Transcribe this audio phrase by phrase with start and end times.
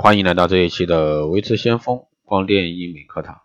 [0.00, 3.40] 欢迎来到这一期的维持先锋光电医美课堂。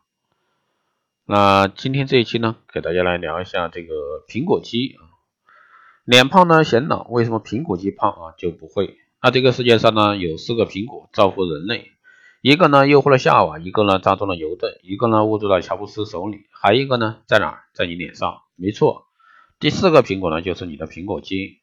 [1.25, 5.01] 那今天这一期呢，给大家来聊一下这个苹果肌啊，
[6.05, 8.97] 脸胖呢显老，为什么苹果肌胖啊就不会？
[9.19, 11.89] 那这个世界上呢有四个苹果造福人类，
[12.43, 17.63] 一个呢诱惑了夏娃，一个呢扎中了牛顿，一个呢握住了乔布斯手里，还一个呢在哪儿？
[17.73, 19.07] 在你脸上，没错，
[19.59, 21.61] 第四个苹果呢就是你的苹果肌，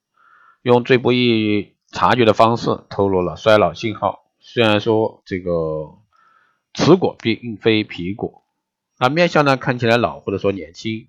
[0.62, 4.20] 用最不易察觉的方式透露了衰老信号。
[4.53, 5.99] 虽然说这个
[6.75, 8.43] 雌果并非皮果，
[8.99, 11.07] 那面相呢看起来老或者说年轻，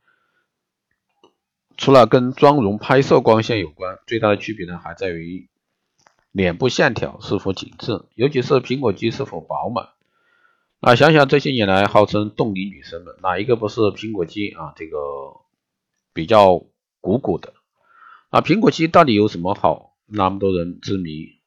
[1.75, 5.49] 除了跟妆容、拍摄光线有关，最大的区别呢还在于
[6.31, 9.89] 脸部线条是否紧致，尤其是苹果肌是否饱满。
[10.79, 14.73] 那想想这些年来号称冻龄女神们，哪一个不是苹果肌啊？
[14.75, 14.97] 这个
[16.13, 16.63] 比较
[16.99, 17.55] 鼓鼓的。
[18.29, 19.97] 啊苹果肌到底有什么好？
[20.05, 21.40] 那么多人之谜。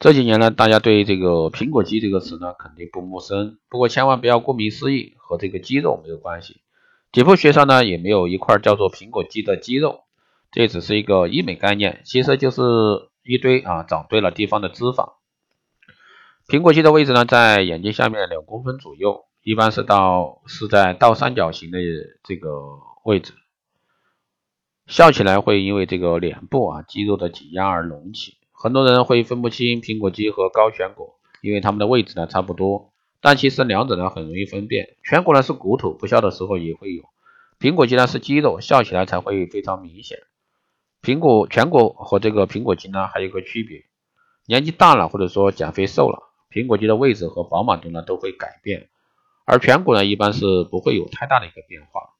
[0.00, 6.60] 这几年呢，大家对这个苹果肌这个词呢肯定不陌生，不过千万不要顾名思义，和这个肌肉没有关系。
[7.10, 10.04] 解剖学上呢也没有一块叫做苹果肌的肌肉，
[10.52, 12.62] 这只是一个医美概念，其实就是
[13.24, 15.14] 一堆啊长对了地方的脂肪。
[16.46, 21.78] 苹果肌的位置呢在眼睛下面两公分左右，一般是到是在倒三角形的
[22.22, 23.34] 这个位置。
[24.86, 28.37] 笑起来会因为这个脸部啊肌肉的挤压而隆起。
[28.60, 34.96] 很多人会分不清苹果肌和高颧骨，因为它们的位置呢差不多，但其实两者呢很容易分辨。
[35.04, 37.04] 颧骨呢是骨头，不笑的时候也会有；
[37.60, 40.18] 苹果肌呢是肌肉，笑起来才会非常明显。
[41.00, 43.84] 苹果颧骨和这个苹果肌呢还有个区别，
[44.46, 46.18] 年纪大了或者说减肥瘦了，
[46.50, 48.88] 苹果肌的位置和饱满度呢都会改变，
[49.44, 52.10] 而颧骨呢一般是不会有太大的一个变化。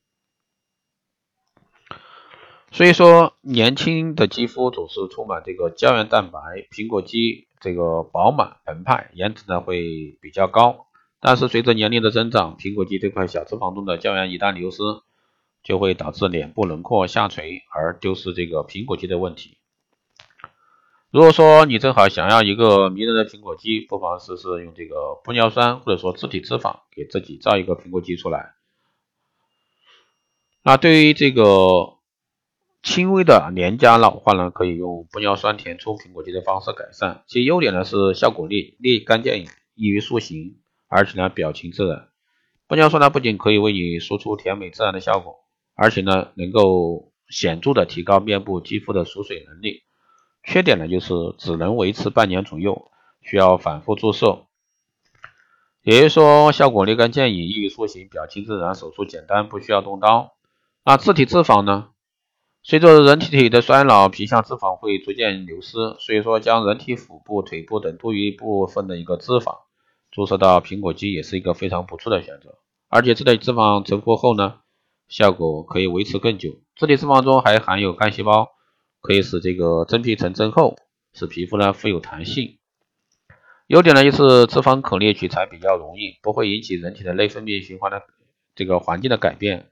[2.70, 6.38] 所以说，年轻的肌肤总是充满这个胶原蛋白，
[6.70, 10.86] 苹果肌这个饱满澎湃，颜值呢会比较高。
[11.18, 14.82] 但是随着年龄的增长，苹果肌这块小脂肪中的胶原一旦流失，
[15.64, 19.56] 就会导致脸部轮廓下垂，而丢失这个苹果肌的问题。
[21.10, 28.52] 如果说你正好想要一个迷人的苹果肌，不妨试试用这个玻尿酸或者说自体脂肪给自己造一个苹果肌出来。
[30.62, 31.97] 那对于这个。
[32.82, 37.22] 轻微的脸颊老化呢，可以用玻尿酸填充苹果肌的方式改善。
[37.26, 40.58] 其优点呢是效果立立竿见影，易于塑形，
[40.88, 42.08] 而且呢表情自然。
[42.68, 45.40] 玻尿酸呢不仅可以为你输出甜美自然的效果，
[45.74, 49.82] 而且呢能够显著的提高面部肌肤的锁水能力。
[50.44, 52.90] 缺点呢就是只能维持半年左右，
[53.22, 54.44] 需要反复注射。
[55.82, 60.34] 也就是说，效果立竿见影，易于塑形，表情自然，手术简单，不需要动刀。
[60.84, 61.88] 那自体脂肪呢？
[62.62, 69.60] 随着人体体的衰老，皮下脂肪会逐渐流失，所以说将人体腹部、腿部等多余部分的一个脂肪
[70.10, 72.58] 注射到苹果肌也是一个非常不错的选择。
[72.88, 74.60] 而且这类脂肪成活后呢，
[75.08, 76.60] 效果可以维持更久。
[76.74, 78.50] 这类脂肪中还含有干细胞，
[79.00, 80.76] 可以使这个真皮层增厚，
[81.14, 82.58] 使皮肤呢富有弹性。
[83.66, 88.02] 优点呢就是脂肪可裂取材比较容易，不会引起人体的内分泌循环的
[88.54, 89.70] 这个环境的改变。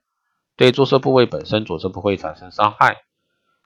[0.57, 2.97] 对注射部位本身组织不会产生伤害，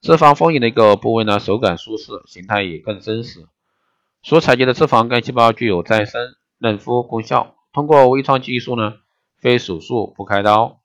[0.03, 3.47] 脂肪丰盈的一个部位呢，手感舒适，形态也更真实。
[4.23, 7.55] 所采集的脂肪干细胞具有再生、嫩肤功效。
[7.73, 8.95] 通过微创技术呢，
[9.39, 10.81] 非手术不开刀，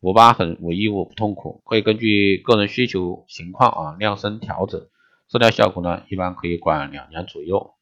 [0.00, 4.86] 无疤痕、无异物、不痛苦，可以根据个人需求情况啊量身调整，
[5.28, 7.74] 治疗效果呢一般可以管两年左右。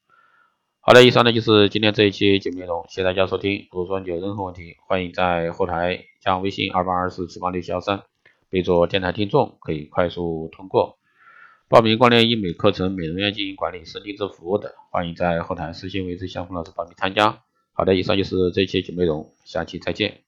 [0.88, 3.68] 好的，以上呢就是今天这一期节目内容，谢谢大家收听。
[3.70, 8.04] 如果说你有任何问题，欢迎在后台加微信二八二四七八六七幺三，
[8.48, 10.96] 备注电台听众，可以快速通过。
[11.68, 17.42] 报名光联医美课程、美容院经营管理、师定制服务的，欢迎在后台私信维持相锋老师报名参加。
[17.74, 20.22] 好的，以上就是这一期节目内容，下期再见。